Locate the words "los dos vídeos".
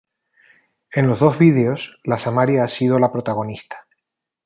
1.05-1.99